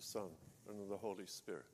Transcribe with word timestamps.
the 0.00 0.06
Son, 0.06 0.30
and 0.66 0.80
of 0.80 0.88
the 0.88 0.96
Holy 0.96 1.26
Spirit. 1.26 1.66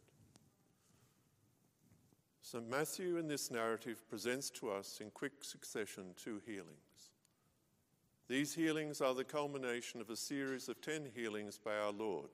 St. 2.43 2.69
Matthew 2.69 3.19
in 3.19 3.29
this 3.29 3.53
narrative 3.53 4.03
presents 4.09 4.51
to 4.51 4.69
us 4.69 4.99
in 5.01 5.11
quick 5.11 5.45
succession 5.45 6.07
two 6.17 6.43
healings. 6.45 7.13
These 8.29 8.53
healings 8.53 9.01
are 9.01 9.15
the 9.15 9.23
culmination 9.23 10.01
of 10.01 10.11
a 10.11 10.17
series 10.17 10.69
of 10.69 10.81
ten 10.81 11.07
healings 11.15 11.61
by 11.65 11.77
our 11.77 11.93
Lord, 11.93 12.31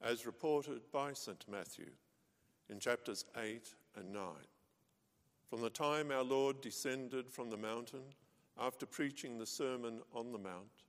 as 0.00 0.24
reported 0.24 0.82
by 0.92 1.12
St. 1.14 1.44
Matthew 1.50 1.90
in 2.70 2.78
chapters 2.78 3.24
8 3.36 3.74
and 3.96 4.12
9. 4.12 4.22
From 5.50 5.62
the 5.62 5.70
time 5.70 6.12
our 6.12 6.22
Lord 6.22 6.60
descended 6.60 7.28
from 7.28 7.50
the 7.50 7.56
mountain 7.56 8.04
after 8.56 8.86
preaching 8.86 9.38
the 9.38 9.46
Sermon 9.46 10.00
on 10.14 10.30
the 10.30 10.38
Mount, 10.38 10.84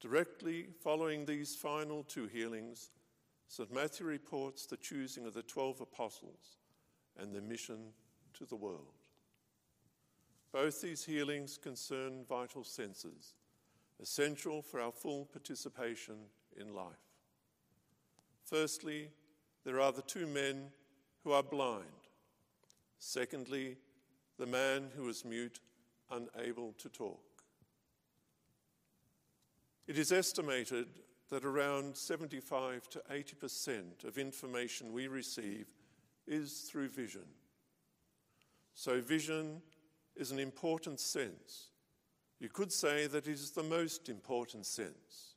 directly 0.00 0.66
following 0.82 1.24
these 1.24 1.54
final 1.54 2.02
two 2.02 2.26
healings, 2.26 2.90
St. 3.48 3.72
Matthew 3.72 4.06
reports 4.06 4.66
the 4.66 4.76
choosing 4.76 5.26
of 5.26 5.34
the 5.34 5.42
12 5.42 5.80
apostles 5.80 6.58
and 7.18 7.34
their 7.34 7.42
mission 7.42 7.92
to 8.34 8.44
the 8.44 8.56
world. 8.56 9.06
Both 10.52 10.80
these 10.80 11.04
healings 11.04 11.58
concern 11.58 12.24
vital 12.28 12.64
senses, 12.64 13.34
essential 14.00 14.62
for 14.62 14.80
our 14.80 14.92
full 14.92 15.26
participation 15.26 16.16
in 16.58 16.74
life. 16.74 16.94
Firstly, 18.44 19.10
there 19.64 19.80
are 19.80 19.92
the 19.92 20.02
two 20.02 20.26
men 20.26 20.68
who 21.24 21.32
are 21.32 21.42
blind. 21.42 21.84
Secondly, 22.98 23.76
the 24.38 24.46
man 24.46 24.90
who 24.96 25.08
is 25.08 25.24
mute, 25.24 25.60
unable 26.10 26.72
to 26.78 26.88
talk. 26.88 27.20
It 29.86 29.98
is 29.98 30.12
estimated 30.12 30.86
that 31.30 31.44
around 31.44 31.96
75 31.96 32.88
to 32.90 33.02
80% 33.10 34.04
of 34.04 34.18
information 34.18 34.92
we 34.92 35.08
receive 35.08 35.74
is 36.26 36.68
through 36.70 36.88
vision. 36.88 37.24
So, 38.74 39.00
vision 39.00 39.62
is 40.16 40.30
an 40.30 40.38
important 40.38 41.00
sense. 41.00 41.70
You 42.38 42.48
could 42.48 42.72
say 42.72 43.06
that 43.06 43.26
it 43.26 43.32
is 43.32 43.50
the 43.50 43.62
most 43.62 44.08
important 44.08 44.66
sense, 44.66 45.34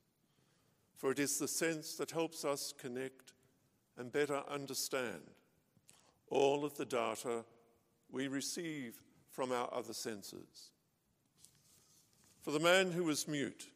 for 0.97 1.11
it 1.11 1.19
is 1.19 1.39
the 1.39 1.47
sense 1.47 1.95
that 1.95 2.11
helps 2.11 2.43
us 2.43 2.73
connect 2.77 3.33
and 3.97 4.11
better 4.11 4.43
understand 4.49 5.21
all 6.29 6.65
of 6.65 6.75
the 6.77 6.85
data 6.85 7.45
we 8.11 8.27
receive 8.27 9.01
from 9.31 9.51
our 9.51 9.69
other 9.73 9.93
senses. 9.93 10.71
For 12.41 12.51
the 12.51 12.59
man 12.59 12.91
who 12.91 13.03
was 13.03 13.27
mute, 13.27 13.67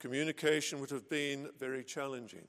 communication 0.00 0.80
would 0.80 0.90
have 0.90 1.08
been 1.08 1.48
very 1.58 1.84
challenging, 1.84 2.46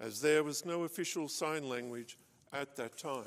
as 0.00 0.20
there 0.20 0.42
was 0.42 0.64
no 0.64 0.82
official 0.82 1.28
sign 1.28 1.68
language 1.68 2.18
at 2.52 2.74
that 2.76 2.98
time. 2.98 3.24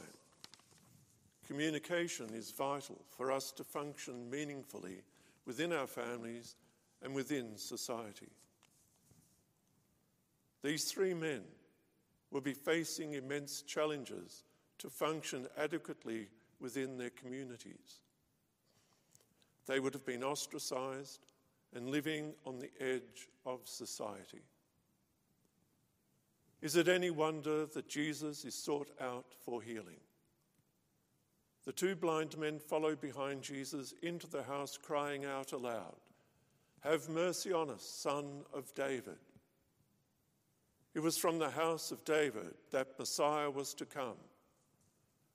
Communication 1.48 2.30
is 2.34 2.52
vital 2.52 3.00
for 3.16 3.32
us 3.32 3.52
to 3.52 3.64
function 3.64 4.30
meaningfully 4.30 5.02
within 5.46 5.72
our 5.72 5.88
families 5.88 6.56
and 7.02 7.16
within 7.16 7.58
society. 7.58 8.30
These 10.62 10.92
three 10.92 11.14
men 11.14 11.42
will 12.31 12.42
be 12.42 12.54
facing 12.54 13.14
immense 13.14 13.62
challenges 13.62 14.44
to 14.80 14.90
function 14.90 15.48
adequately 15.58 16.28
within 16.60 16.98
their 16.98 17.10
communities. 17.10 18.02
They 19.66 19.80
would 19.80 19.94
have 19.94 20.06
been 20.06 20.24
ostracized 20.24 21.29
and 21.75 21.90
living 21.90 22.34
on 22.46 22.59
the 22.59 22.72
edge 22.80 23.28
of 23.46 23.59
society. 23.66 24.41
Is 26.62 26.75
it 26.75 26.88
any 26.88 27.09
wonder 27.09 27.66
that 27.68 27.88
Jesus 27.88 28.44
is 28.44 28.56
sought 28.56 28.90
out 29.00 29.34
for 29.46 29.62
healing? 29.62 30.00
The 31.66 31.72
two 31.72 31.96
blind 31.96 32.38
men 32.38 32.59
follow 32.59 32.96
behind 32.96 33.44
Jesus 33.44 33.94
into 34.02 34.28
the 34.28 34.44
house, 34.44 34.78
crying 34.78 35.25
out 35.25 35.52
aloud, 35.52 35.96
Have 36.81 37.09
mercy 37.09 37.53
on 37.53 37.69
us, 37.69 37.84
son 37.84 38.44
of 38.53 38.74
David. 38.74 39.19
It 40.96 41.01
was 41.01 41.18
from 41.18 41.38
the 41.38 41.51
house 41.51 41.91
of 41.91 42.03
David 42.03 42.56
that 42.72 42.97
Messiah 42.97 43.50
was 43.50 43.74
to 43.75 43.86
come, 43.86 44.18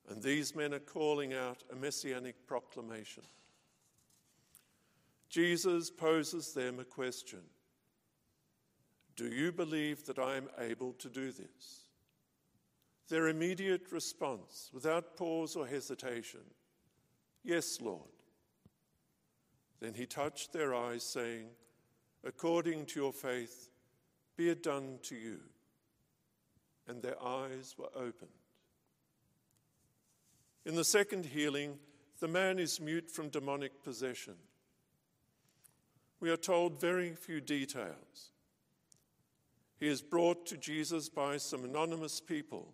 and 0.08 0.22
these 0.22 0.54
men 0.54 0.74
are 0.74 0.80
calling 0.80 1.32
out 1.32 1.62
a 1.72 1.76
messianic 1.76 2.46
proclamation. 2.46 3.22
Jesus 5.34 5.90
poses 5.90 6.52
them 6.52 6.78
a 6.78 6.84
question 6.84 7.40
Do 9.16 9.26
you 9.26 9.50
believe 9.50 10.06
that 10.06 10.20
I 10.20 10.36
am 10.36 10.48
able 10.60 10.92
to 10.92 11.08
do 11.08 11.32
this? 11.32 11.88
Their 13.08 13.26
immediate 13.26 13.90
response, 13.90 14.70
without 14.72 15.16
pause 15.16 15.56
or 15.56 15.66
hesitation, 15.66 16.42
Yes, 17.42 17.80
Lord. 17.80 18.12
Then 19.80 19.94
he 19.94 20.06
touched 20.06 20.52
their 20.52 20.72
eyes, 20.72 21.02
saying, 21.02 21.46
According 22.22 22.86
to 22.86 23.00
your 23.00 23.12
faith, 23.12 23.70
be 24.36 24.50
it 24.50 24.62
done 24.62 25.00
to 25.02 25.16
you. 25.16 25.40
And 26.86 27.02
their 27.02 27.20
eyes 27.20 27.74
were 27.76 27.90
opened. 27.96 28.30
In 30.64 30.76
the 30.76 30.84
second 30.84 31.24
healing, 31.24 31.80
the 32.20 32.28
man 32.28 32.60
is 32.60 32.80
mute 32.80 33.10
from 33.10 33.30
demonic 33.30 33.82
possession. 33.82 34.34
We 36.24 36.30
are 36.30 36.38
told 36.38 36.80
very 36.80 37.10
few 37.10 37.42
details. 37.42 38.30
He 39.78 39.86
is 39.86 40.00
brought 40.00 40.46
to 40.46 40.56
Jesus 40.56 41.10
by 41.10 41.36
some 41.36 41.64
anonymous 41.64 42.18
people 42.18 42.72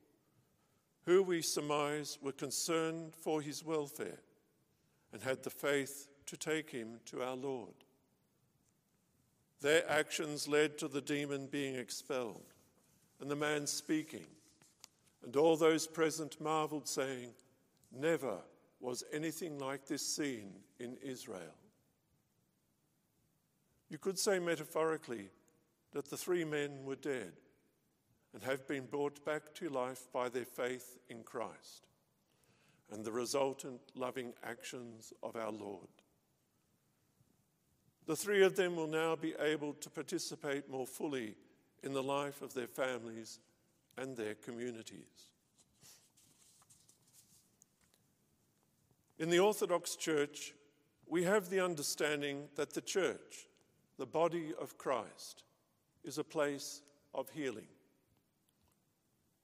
who 1.05 1.21
we 1.25 1.43
surmise 1.43 2.17
were 2.23 2.31
concerned 2.31 3.17
for 3.17 3.43
his 3.43 3.65
welfare 3.65 4.21
and 5.13 5.21
had 5.21 5.43
the 5.43 5.51
faith 5.51 6.07
to 6.27 6.37
take 6.37 6.71
him 6.71 7.01
to 7.07 7.25
our 7.25 7.35
Lord. 7.35 7.75
Their 9.61 9.83
actions 9.91 10.47
led 10.47 10.79
to 10.79 10.87
the 10.87 11.01
demon 11.01 11.49
being 11.49 11.75
expelled 11.75 12.55
and 13.21 13.29
the 13.29 13.35
man 13.35 13.67
speaking. 13.67 14.27
And 15.25 15.35
all 15.35 15.57
those 15.57 15.89
present 15.89 16.41
marveled, 16.41 16.87
saying, 16.87 17.31
Never 17.91 18.37
was 18.79 19.03
anything 19.13 19.59
like 19.59 19.87
this 19.89 20.07
seen 20.07 20.53
in 20.79 20.97
Israel. 21.03 21.57
You 23.91 23.99
could 23.99 24.19
say 24.19 24.39
metaphorically 24.39 25.29
that 25.93 26.09
the 26.09 26.17
three 26.17 26.45
men 26.45 26.85
were 26.85 26.97
dead 26.97 27.33
and 28.33 28.43
have 28.45 28.67
been 28.69 28.87
brought 28.87 29.25
back 29.25 29.53
to 29.55 29.69
life 29.69 30.07
by 30.13 30.29
their 30.29 30.45
faith 30.45 30.99
in 31.09 31.25
Christ 31.25 31.89
and 32.93 33.05
the 33.05 33.13
resultant 33.13 33.81
loving 33.97 34.33
actions 34.45 35.13
of 35.23 35.37
our 35.37 35.51
Lord. 35.51 35.89
The 38.07 38.17
three 38.17 38.43
of 38.45 38.57
them 38.57 38.77
will 38.77 38.87
now 38.87 39.17
be 39.17 39.35
able 39.41 39.75
to 39.75 39.91
participate 39.91 40.71
more 40.71 40.87
fully 40.87 41.35
in 41.83 41.93
the 41.93 42.03
life 42.03 42.43
of 42.43 42.55
their 42.55 42.67
families 42.67 43.41
and 43.99 44.17
their 44.17 44.35
communities. 44.35 45.31
In 49.19 49.31
the 49.31 49.39
Orthodox 49.39 49.97
Church, 49.97 50.55
we 51.07 51.25
have 51.25 51.51
the 51.51 51.61
understanding 51.61 52.49
that 52.57 52.73
the 52.73 52.81
Church, 52.81 53.47
the 54.01 54.07
body 54.07 54.55
of 54.59 54.79
Christ, 54.79 55.45
is 56.05 56.17
a 56.17 56.25
place 56.25 56.81
of 57.13 57.29
healing. 57.29 57.69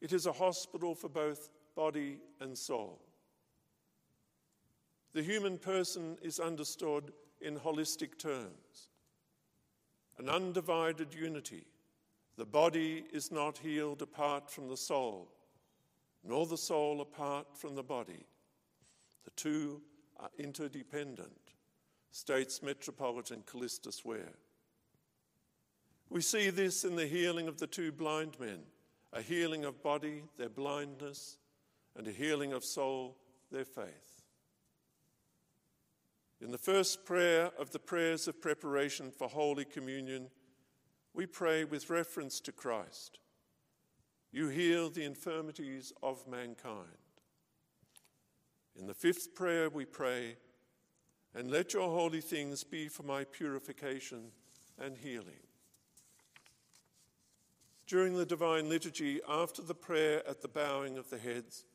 It 0.01 0.15
is 0.15 0.25
a 0.25 0.33
hospital 0.33 0.95
for 0.95 1.11
both 1.11 1.51
body 1.75 2.21
and 2.41 2.57
soul. 2.57 3.03
The 5.13 5.23
human 5.23 5.59
person 5.59 6.17
is 6.23 6.41
understood 6.41 7.13
in 7.43 7.59
holistic 7.59 8.19
terms 8.19 8.89
an 10.19 10.31
undivided 10.31 11.13
unity. 11.13 11.67
The 12.39 12.47
body 12.47 13.05
is 13.13 13.31
not 13.31 13.59
healed 13.59 14.01
apart 14.01 14.51
from 14.51 14.69
the 14.69 14.77
soul, 14.79 15.31
nor 16.25 16.47
the 16.47 16.57
soul 16.57 17.03
apart 17.03 17.47
from 17.55 17.75
the 17.75 17.83
body. 17.83 18.25
The 19.27 19.33
two 19.33 19.83
are 20.19 20.31
interdependent, 20.39 21.46
states 22.17 22.63
Metropolitan 22.63 23.43
Kallistos 23.43 24.03
Ware. 24.03 24.33
We 26.09 26.23
see 26.23 26.49
this 26.49 26.83
in 26.83 26.97
the 26.97 27.07
healing 27.07 27.47
of 27.47 27.59
the 27.59 27.67
two 27.67 27.93
blind 27.93 28.41
men 28.41 28.61
a 29.13 29.21
healing 29.23 29.65
of 29.65 29.83
body, 29.83 30.23
their 30.37 30.49
blindness, 30.49 31.37
and 31.95 32.07
a 32.07 32.11
healing 32.11 32.53
of 32.53 32.65
soul, 32.65 33.17
their 33.51 33.65
faith. 33.65 34.25
In 36.41 36.51
the 36.51 36.59
first 36.59 37.05
prayer 37.05 37.51
of 37.59 37.71
the 37.71 37.79
prayers 37.79 38.29
of 38.29 38.41
preparation 38.41 39.11
for 39.11 39.29
Holy 39.29 39.65
Communion, 39.65 40.29
we 41.15 41.25
pray 41.25 41.65
with 41.65 41.89
reference 41.89 42.41
to 42.41 42.53
Christ. 42.53 43.19
You 44.33 44.49
heal 44.49 44.91
the 44.91 45.05
infirmities 45.05 45.93
of 46.03 46.27
mankind. 46.27 46.87
In 48.75 48.87
the 48.87 48.95
fifth 48.95 49.35
prayer, 49.35 49.71
we 49.71 49.85
pray, 49.85 50.37
and 51.37 51.51
let 51.51 51.75
your 51.75 51.91
holy 51.91 52.23
things 52.23 52.65
be 52.65 52.89
for 52.89 53.03
my 53.03 53.25
purification 53.25 54.31
and 54.81 54.97
healing. 54.97 55.45
During 57.87 58.17
the 58.17 58.27
Divine 58.27 58.69
Liturgy, 58.69 59.21
after 59.29 59.63
the 59.63 59.75
prayer 59.75 60.27
at 60.27 60.41
the 60.41 60.49
bowing 60.49 60.97
of 60.97 61.11
the 61.11 61.19
heads, 61.19 61.67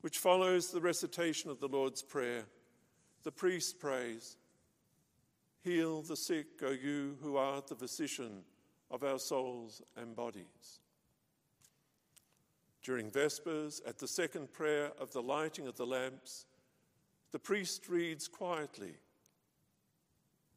which 0.00 0.18
follows 0.18 0.70
the 0.70 0.80
recitation 0.80 1.50
of 1.50 1.60
the 1.60 1.68
Lord's 1.68 2.02
Prayer, 2.02 2.46
the 3.22 3.30
priest 3.30 3.78
prays, 3.78 4.36
Heal 5.62 6.02
the 6.02 6.16
sick, 6.16 6.46
O 6.62 6.70
you 6.70 7.16
who 7.22 7.36
are 7.36 7.62
the 7.68 7.76
physician 7.76 8.42
of 8.90 9.04
our 9.04 9.20
souls 9.20 9.80
and 9.96 10.16
bodies. 10.16 10.80
During 12.82 13.12
Vespers, 13.12 13.80
at 13.86 13.98
the 13.98 14.08
second 14.08 14.52
prayer 14.52 14.90
of 15.00 15.12
the 15.12 15.22
lighting 15.22 15.68
of 15.68 15.76
the 15.76 15.86
lamps, 15.86 16.46
the 17.32 17.38
priest 17.38 17.88
reads 17.88 18.28
quietly, 18.28 18.94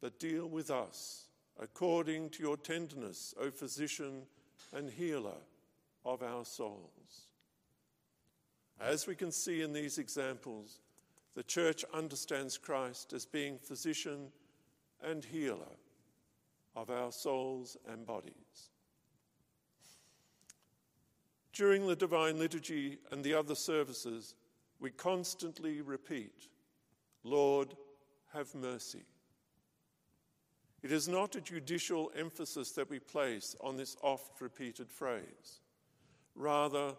But 0.00 0.18
deal 0.18 0.46
with 0.46 0.70
us 0.70 1.24
according 1.58 2.30
to 2.30 2.42
your 2.42 2.56
tenderness, 2.56 3.34
O 3.40 3.50
physician 3.50 4.22
and 4.74 4.90
healer 4.90 5.38
of 6.04 6.22
our 6.22 6.44
souls. 6.44 7.26
As 8.80 9.06
we 9.06 9.14
can 9.14 9.32
see 9.32 9.62
in 9.62 9.72
these 9.72 9.98
examples, 9.98 10.80
the 11.34 11.42
church 11.42 11.84
understands 11.94 12.58
Christ 12.58 13.12
as 13.12 13.24
being 13.24 13.58
physician 13.58 14.28
and 15.02 15.24
healer 15.24 15.76
of 16.74 16.90
our 16.90 17.10
souls 17.10 17.76
and 17.90 18.06
bodies. 18.06 18.70
During 21.52 21.86
the 21.86 21.96
Divine 21.96 22.38
Liturgy 22.38 22.98
and 23.10 23.24
the 23.24 23.32
other 23.32 23.54
services, 23.54 24.34
we 24.78 24.90
constantly 24.90 25.80
repeat, 25.80 26.48
Lord, 27.26 27.74
have 28.32 28.54
mercy. 28.54 29.02
It 30.82 30.92
is 30.92 31.08
not 31.08 31.34
a 31.34 31.40
judicial 31.40 32.12
emphasis 32.16 32.70
that 32.72 32.88
we 32.88 33.00
place 33.00 33.56
on 33.60 33.76
this 33.76 33.96
oft 34.00 34.40
repeated 34.40 34.88
phrase. 34.88 35.60
Rather, 36.36 36.94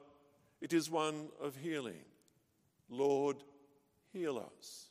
it 0.60 0.74
is 0.74 0.92
one 0.92 1.30
of 1.42 1.56
healing. 1.56 2.04
Lord, 2.90 3.38
heal 4.12 4.38
us. 4.38 4.88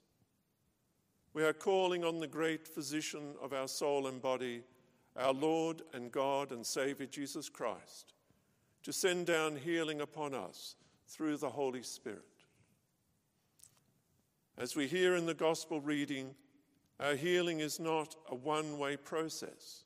We 1.34 1.44
are 1.44 1.52
calling 1.52 2.02
on 2.02 2.18
the 2.18 2.26
great 2.26 2.66
physician 2.66 3.34
of 3.42 3.52
our 3.52 3.68
soul 3.68 4.06
and 4.06 4.22
body, 4.22 4.62
our 5.16 5.34
Lord 5.34 5.82
and 5.92 6.10
God 6.10 6.50
and 6.50 6.64
Saviour 6.64 7.06
Jesus 7.06 7.50
Christ, 7.50 8.14
to 8.84 8.92
send 8.92 9.26
down 9.26 9.56
healing 9.56 10.00
upon 10.00 10.32
us 10.32 10.76
through 11.06 11.36
the 11.36 11.50
Holy 11.50 11.82
Spirit. 11.82 12.35
As 14.58 14.74
we 14.74 14.86
hear 14.86 15.16
in 15.16 15.26
the 15.26 15.34
Gospel 15.34 15.80
reading, 15.80 16.34
our 16.98 17.14
healing 17.14 17.60
is 17.60 17.78
not 17.78 18.16
a 18.30 18.34
one 18.34 18.78
way 18.78 18.96
process. 18.96 19.84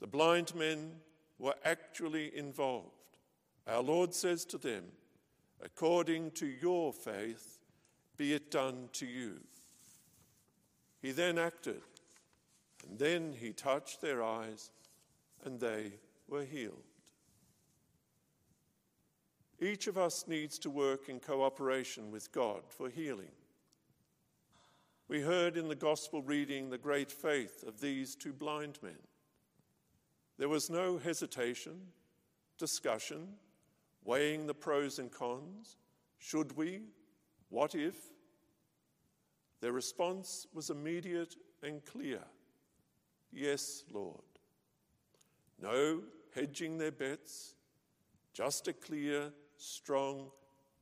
The 0.00 0.06
blind 0.06 0.54
men 0.54 0.92
were 1.38 1.54
actually 1.64 2.36
involved. 2.36 3.18
Our 3.66 3.82
Lord 3.82 4.14
says 4.14 4.44
to 4.46 4.58
them, 4.58 4.84
According 5.62 6.32
to 6.32 6.46
your 6.46 6.92
faith, 6.92 7.58
be 8.16 8.32
it 8.32 8.50
done 8.50 8.88
to 8.94 9.06
you. 9.06 9.40
He 11.02 11.12
then 11.12 11.38
acted, 11.38 11.82
and 12.88 12.98
then 12.98 13.34
he 13.38 13.52
touched 13.52 14.00
their 14.00 14.22
eyes, 14.22 14.70
and 15.44 15.60
they 15.60 15.92
were 16.28 16.44
healed. 16.44 16.93
Each 19.64 19.86
of 19.86 19.96
us 19.96 20.26
needs 20.28 20.58
to 20.58 20.68
work 20.68 21.08
in 21.08 21.20
cooperation 21.20 22.10
with 22.10 22.30
God 22.32 22.64
for 22.68 22.90
healing. 22.90 23.32
We 25.08 25.22
heard 25.22 25.56
in 25.56 25.68
the 25.68 25.74
gospel 25.74 26.20
reading 26.20 26.68
the 26.68 26.76
great 26.76 27.10
faith 27.10 27.64
of 27.66 27.80
these 27.80 28.14
two 28.14 28.34
blind 28.34 28.78
men. 28.82 28.98
There 30.36 30.50
was 30.50 30.68
no 30.68 30.98
hesitation, 30.98 31.80
discussion, 32.58 33.26
weighing 34.04 34.46
the 34.46 34.52
pros 34.52 34.98
and 34.98 35.10
cons. 35.10 35.78
Should 36.18 36.54
we? 36.58 36.82
What 37.48 37.74
if? 37.74 37.94
Their 39.62 39.72
response 39.72 40.46
was 40.52 40.68
immediate 40.68 41.36
and 41.62 41.82
clear 41.86 42.20
Yes, 43.32 43.82
Lord. 43.90 44.20
No 45.60 46.02
hedging 46.34 46.78
their 46.78 46.92
bets, 46.92 47.54
just 48.32 48.68
a 48.68 48.72
clear, 48.72 49.32
strong, 49.58 50.30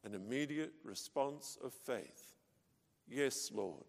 and 0.04 0.14
immediate 0.14 0.72
response 0.84 1.58
of 1.62 1.72
faith. 1.72 2.36
Yes, 3.08 3.50
Lord. 3.52 3.84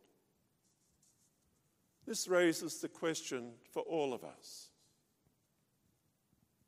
This 2.06 2.28
raises 2.28 2.80
the 2.80 2.90
question 2.90 3.54
for 3.72 3.82
all 3.84 4.14
of 4.14 4.24
us 4.24 4.70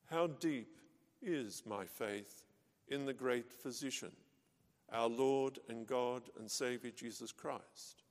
How 0.09 0.27
deep 0.27 0.79
is 1.21 1.63
my 1.65 1.85
faith 1.85 2.43
in 2.87 3.05
the 3.05 3.13
great 3.13 3.51
physician, 3.51 4.11
our 4.91 5.09
Lord 5.09 5.59
and 5.69 5.85
God 5.85 6.23
and 6.39 6.49
Saviour 6.49 6.93
Jesus 6.95 7.31
Christ? 7.31 8.03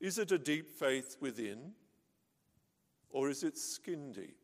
Is 0.00 0.18
it 0.18 0.32
a 0.32 0.38
deep 0.38 0.68
faith 0.68 1.16
within, 1.20 1.72
or 3.10 3.30
is 3.30 3.44
it 3.44 3.56
skin 3.56 4.12
deep? 4.12 4.43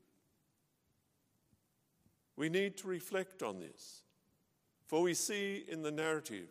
We 2.41 2.49
need 2.49 2.79
to 2.79 2.89
reflect 2.89 3.43
on 3.43 3.61
this, 3.61 4.01
for 4.87 5.03
we 5.03 5.13
see 5.13 5.63
in 5.69 5.83
the 5.83 5.91
narrative 5.91 6.49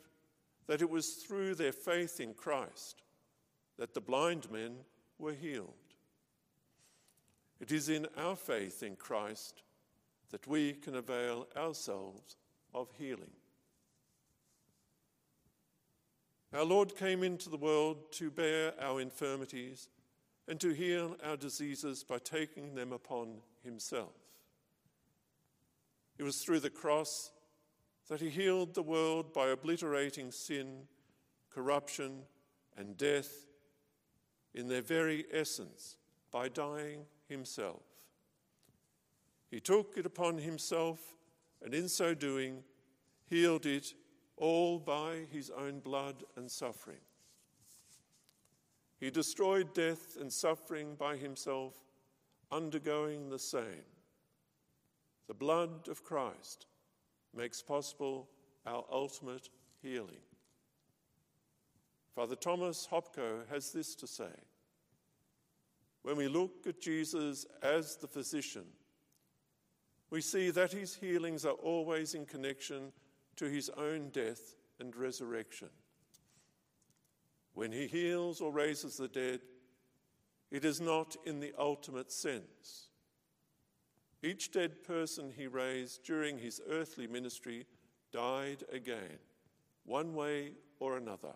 that 0.67 0.83
it 0.83 0.89
was 0.91 1.13
through 1.13 1.55
their 1.55 1.71
faith 1.71 2.19
in 2.19 2.35
Christ 2.35 3.01
that 3.79 3.95
the 3.95 3.99
blind 3.99 4.51
men 4.51 4.75
were 5.17 5.33
healed. 5.33 5.73
It 7.59 7.71
is 7.71 7.89
in 7.89 8.05
our 8.15 8.35
faith 8.35 8.83
in 8.83 8.97
Christ 8.97 9.63
that 10.29 10.45
we 10.45 10.73
can 10.73 10.95
avail 10.95 11.47
ourselves 11.57 12.37
of 12.71 12.89
healing. 12.95 13.33
Our 16.53 16.65
Lord 16.65 16.95
came 16.97 17.23
into 17.23 17.49
the 17.49 17.57
world 17.57 18.11
to 18.11 18.29
bear 18.29 18.75
our 18.79 19.01
infirmities 19.01 19.89
and 20.47 20.59
to 20.59 20.69
heal 20.69 21.17
our 21.23 21.35
diseases 21.35 22.03
by 22.03 22.19
taking 22.19 22.75
them 22.75 22.93
upon 22.93 23.37
himself. 23.63 24.18
It 26.19 26.23
was 26.23 26.43
through 26.43 26.59
the 26.59 26.69
cross 26.69 27.31
that 28.09 28.19
he 28.19 28.29
healed 28.29 28.73
the 28.73 28.83
world 28.83 29.33
by 29.33 29.47
obliterating 29.47 30.31
sin, 30.31 30.81
corruption, 31.49 32.23
and 32.75 32.97
death 32.97 33.47
in 34.53 34.67
their 34.67 34.81
very 34.81 35.25
essence 35.31 35.95
by 36.29 36.49
dying 36.49 37.05
himself. 37.29 37.83
He 39.49 39.61
took 39.61 39.97
it 39.97 40.05
upon 40.05 40.39
himself 40.39 40.99
and 41.63 41.73
in 41.73 41.87
so 41.87 42.13
doing 42.13 42.63
healed 43.29 43.65
it 43.65 43.93
all 44.35 44.77
by 44.77 45.25
his 45.31 45.49
own 45.49 45.79
blood 45.79 46.23
and 46.35 46.51
suffering. 46.51 46.99
He 48.99 49.09
destroyed 49.09 49.73
death 49.73 50.17
and 50.19 50.31
suffering 50.31 50.95
by 50.95 51.15
himself, 51.15 51.75
undergoing 52.51 53.29
the 53.29 53.39
same. 53.39 53.85
The 55.29 55.35
blood 55.35 55.87
of 55.89 56.03
Christ 56.03 56.65
makes 57.35 57.61
possible 57.61 58.27
our 58.65 58.83
ultimate 58.91 59.49
healing. 59.79 60.23
Father 62.15 62.35
Thomas 62.35 62.87
Hopko 62.91 63.47
has 63.47 63.71
this 63.71 63.93
to 63.95 64.07
say 64.07 64.33
When 66.01 66.17
we 66.17 66.27
look 66.27 66.65
at 66.65 66.81
Jesus 66.81 67.45
as 67.61 67.95
the 67.95 68.07
physician, 68.07 68.65
we 70.09 70.21
see 70.21 70.49
that 70.49 70.71
his 70.71 70.95
healings 70.95 71.45
are 71.45 71.53
always 71.53 72.15
in 72.15 72.25
connection 72.25 72.91
to 73.35 73.45
his 73.45 73.69
own 73.77 74.09
death 74.09 74.55
and 74.79 74.95
resurrection. 74.95 75.69
When 77.53 77.71
he 77.71 77.85
heals 77.85 78.41
or 78.41 78.51
raises 78.51 78.97
the 78.97 79.07
dead, 79.07 79.41
it 80.49 80.65
is 80.65 80.81
not 80.81 81.15
in 81.23 81.39
the 81.39 81.53
ultimate 81.59 82.11
sense. 82.11 82.88
Each 84.21 84.51
dead 84.51 84.83
person 84.83 85.31
he 85.35 85.47
raised 85.47 86.03
during 86.03 86.37
his 86.37 86.61
earthly 86.69 87.07
ministry 87.07 87.65
died 88.11 88.63
again, 88.71 89.19
one 89.85 90.13
way 90.13 90.53
or 90.79 90.97
another 90.97 91.33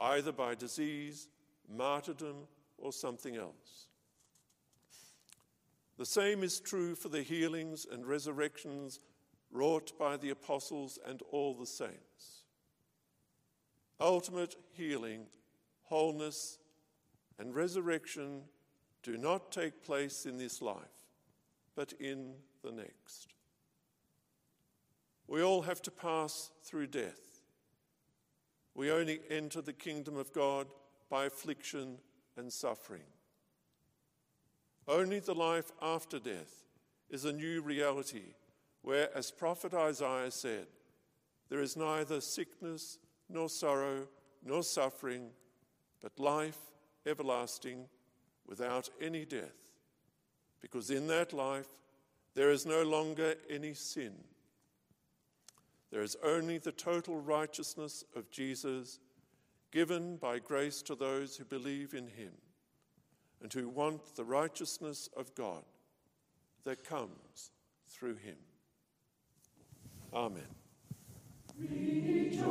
either 0.00 0.32
by 0.32 0.54
disease, 0.54 1.28
martyrdom, 1.68 2.46
or 2.78 2.92
something 2.92 3.36
else. 3.36 3.86
The 5.98 6.06
same 6.06 6.42
is 6.42 6.60
true 6.60 6.94
for 6.94 7.10
the 7.10 7.22
healings 7.22 7.86
and 7.90 8.06
resurrections 8.06 9.00
wrought 9.52 9.92
by 9.98 10.16
the 10.16 10.30
apostles 10.30 10.98
and 11.06 11.20
all 11.30 11.54
the 11.54 11.66
saints. 11.66 12.44
Ultimate 14.00 14.54
healing, 14.72 15.26
wholeness, 15.82 16.58
and 17.38 17.54
resurrection 17.54 18.42
do 19.02 19.18
not 19.18 19.52
take 19.52 19.84
place 19.84 20.24
in 20.24 20.38
this 20.38 20.62
life, 20.62 20.99
but 21.80 21.94
in 21.98 22.34
the 22.62 22.70
next. 22.70 23.32
We 25.26 25.42
all 25.42 25.62
have 25.62 25.80
to 25.80 25.90
pass 25.90 26.50
through 26.62 26.88
death. 26.88 27.40
We 28.74 28.90
only 28.90 29.20
enter 29.30 29.62
the 29.62 29.72
kingdom 29.72 30.18
of 30.18 30.30
God 30.34 30.66
by 31.08 31.24
affliction 31.24 31.96
and 32.36 32.52
suffering. 32.52 33.08
Only 34.86 35.20
the 35.20 35.34
life 35.34 35.72
after 35.80 36.18
death 36.18 36.66
is 37.08 37.24
a 37.24 37.32
new 37.32 37.62
reality 37.62 38.34
where, 38.82 39.08
as 39.16 39.30
prophet 39.30 39.72
Isaiah 39.72 40.30
said, 40.30 40.66
there 41.48 41.62
is 41.62 41.78
neither 41.78 42.20
sickness, 42.20 42.98
nor 43.30 43.48
sorrow, 43.48 44.06
nor 44.44 44.62
suffering, 44.62 45.30
but 46.02 46.20
life 46.20 46.58
everlasting 47.06 47.88
without 48.46 48.90
any 49.00 49.24
death. 49.24 49.69
Because 50.70 50.90
in 50.90 51.06
that 51.08 51.32
life 51.32 51.68
there 52.34 52.50
is 52.50 52.64
no 52.64 52.82
longer 52.82 53.34
any 53.48 53.74
sin. 53.74 54.12
There 55.90 56.02
is 56.02 56.16
only 56.22 56.58
the 56.58 56.72
total 56.72 57.20
righteousness 57.20 58.04
of 58.14 58.30
Jesus 58.30 59.00
given 59.72 60.16
by 60.16 60.38
grace 60.38 60.82
to 60.82 60.94
those 60.94 61.36
who 61.36 61.44
believe 61.44 61.94
in 61.94 62.06
him 62.06 62.32
and 63.42 63.52
who 63.52 63.68
want 63.68 64.14
the 64.14 64.24
righteousness 64.24 65.08
of 65.16 65.34
God 65.34 65.64
that 66.64 66.84
comes 66.84 67.50
through 67.88 68.16
him. 68.16 68.36
Amen. 70.12 70.42
Rejoice, 71.58 72.44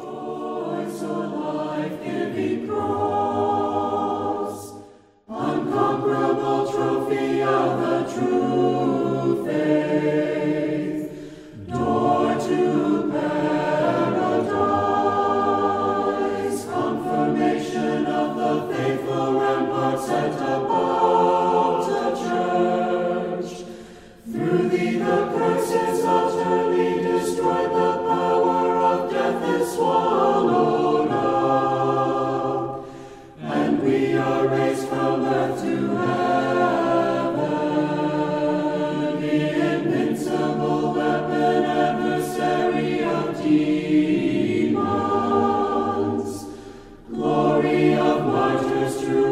glory 47.70 47.94
of 47.94 48.26
martyrs, 48.26 49.02
true 49.02 49.29